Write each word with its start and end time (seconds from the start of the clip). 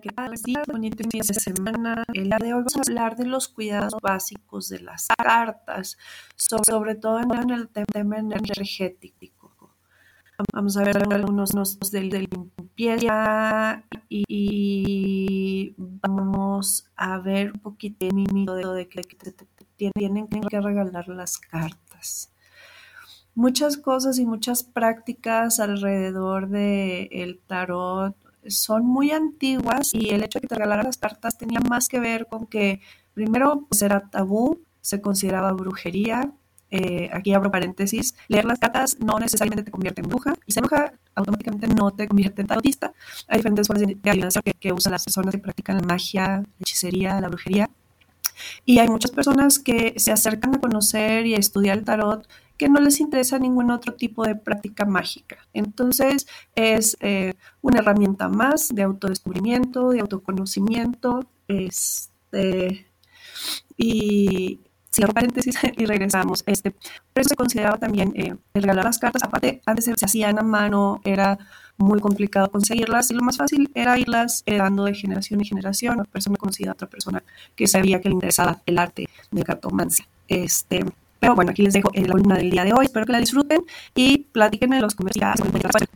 ¿qué 0.00 0.10
tal? 0.10 0.36
Sí, 0.36 0.54
bonito 0.70 1.02
fin 1.10 1.22
de 1.26 1.34
semana. 1.34 2.04
El 2.14 2.24
día 2.24 2.38
de 2.38 2.54
hoy 2.54 2.60
vamos 2.60 2.76
a 2.76 2.80
hablar 2.86 3.16
de 3.16 3.26
los 3.26 3.48
cuidados 3.48 3.94
básicos 4.00 4.68
de 4.68 4.80
las 4.80 5.08
cartas, 5.08 5.98
sobre, 6.36 6.94
todo 6.94 7.18
en 7.20 7.50
el 7.50 7.68
tema 7.68 8.18
energético. 8.18 9.52
Vamos 10.52 10.76
a 10.76 10.84
ver 10.84 10.98
algunos 11.12 11.54
de 11.90 12.02
limpieza 12.02 13.84
y 14.08 15.74
vamos 15.76 16.90
a 16.96 17.18
ver 17.18 17.52
un 17.52 17.60
poquito 17.60 18.06
de 18.06 18.88
que 18.88 19.90
tienen 19.92 20.28
que 20.28 20.60
regalar 20.60 21.08
las 21.08 21.38
cartas 21.38 22.28
muchas 23.34 23.78
cosas 23.78 24.18
y 24.18 24.26
muchas 24.26 24.62
prácticas 24.62 25.58
alrededor 25.58 26.50
del 26.50 27.08
el 27.10 27.40
tarot 27.46 28.14
son 28.46 28.84
muy 28.84 29.10
antiguas 29.10 29.94
y 29.94 30.10
el 30.10 30.22
hecho 30.24 30.38
de 30.38 30.42
que 30.42 30.48
te 30.48 30.54
regalaran 30.54 30.86
las 30.86 30.98
cartas 30.98 31.38
tenía 31.38 31.60
más 31.60 31.88
que 31.88 32.00
ver 32.00 32.26
con 32.26 32.46
que 32.46 32.80
primero 33.14 33.66
pues 33.68 33.82
era 33.82 34.08
tabú, 34.10 34.60
se 34.80 35.00
consideraba 35.00 35.52
brujería. 35.52 36.32
Eh, 36.74 37.10
aquí 37.12 37.34
abro 37.34 37.50
paréntesis, 37.50 38.14
leer 38.28 38.46
las 38.46 38.58
cartas 38.58 38.96
no 38.98 39.18
necesariamente 39.18 39.62
te 39.62 39.70
convierte 39.70 40.00
en 40.00 40.08
bruja 40.08 40.32
y 40.46 40.52
ser 40.52 40.62
bruja 40.62 40.94
automáticamente 41.14 41.68
no 41.68 41.90
te 41.90 42.08
convierte 42.08 42.40
en 42.40 42.48
tarotista. 42.48 42.94
Hay 43.28 43.38
diferentes 43.38 43.66
formas 43.66 43.86
de 43.86 44.10
adivinación 44.10 44.42
que, 44.42 44.54
que 44.54 44.72
usan 44.72 44.92
las 44.92 45.04
personas 45.04 45.32
que 45.34 45.38
practican 45.38 45.76
la 45.76 45.82
magia, 45.82 46.38
la 46.38 46.46
hechicería, 46.60 47.20
la 47.20 47.28
brujería. 47.28 47.68
Y 48.64 48.78
hay 48.78 48.88
muchas 48.88 49.10
personas 49.10 49.58
que 49.58 49.94
se 49.98 50.12
acercan 50.12 50.54
a 50.54 50.60
conocer 50.60 51.26
y 51.26 51.34
a 51.34 51.38
estudiar 51.38 51.78
el 51.78 51.84
tarot 51.84 52.26
que 52.62 52.68
no 52.68 52.78
les 52.78 53.00
interesa 53.00 53.40
ningún 53.40 53.72
otro 53.72 53.94
tipo 53.94 54.24
de 54.24 54.36
práctica 54.36 54.84
mágica. 54.84 55.36
Entonces 55.52 56.28
es 56.54 56.96
eh, 57.00 57.34
una 57.60 57.80
herramienta 57.80 58.28
más 58.28 58.68
de 58.72 58.84
autodescubrimiento, 58.84 59.90
de 59.90 59.98
autoconocimiento. 59.98 61.26
Este, 61.48 62.86
y 63.76 64.60
cierro 64.92 65.12
paréntesis 65.12 65.58
y 65.76 65.86
regresamos. 65.86 66.44
Este, 66.46 66.70
por 66.70 67.22
eso 67.22 67.30
se 67.30 67.34
consideraba 67.34 67.78
también 67.78 68.12
eh, 68.14 68.36
el 68.54 68.62
regalar 68.62 68.84
las 68.84 69.00
cartas. 69.00 69.24
Aparte, 69.24 69.60
antes 69.66 69.86
se 69.86 70.04
hacían 70.04 70.38
a 70.38 70.42
mano, 70.42 71.00
era 71.02 71.40
muy 71.78 71.98
complicado 71.98 72.48
conseguirlas 72.48 73.10
y 73.10 73.14
lo 73.14 73.22
más 73.22 73.38
fácil 73.38 73.72
era 73.74 73.98
irlas 73.98 74.44
heredando 74.46 74.84
de 74.84 74.94
generación 74.94 75.40
en 75.40 75.46
generación. 75.46 75.94
Una 75.94 76.04
persona 76.04 76.36
conocida 76.36 76.70
a 76.70 76.74
otra 76.74 76.88
persona 76.88 77.24
que 77.56 77.66
sabía 77.66 78.00
que 78.00 78.08
le 78.08 78.14
interesaba 78.14 78.62
el 78.66 78.78
arte 78.78 79.08
de 79.32 79.42
cartomancia. 79.42 80.06
Este, 80.28 80.84
pero 81.22 81.36
bueno, 81.36 81.52
aquí 81.52 81.62
les 81.62 81.72
dejo 81.72 81.88
la 81.94 82.08
columna 82.08 82.34
del 82.36 82.50
día 82.50 82.64
de 82.64 82.72
hoy. 82.72 82.86
Espero 82.86 83.06
que 83.06 83.12
la 83.12 83.20
disfruten 83.20 83.60
y 83.94 84.24
platiquen 84.32 84.72
en 84.72 84.82
los 84.82 84.96
comentarios. 84.96 85.46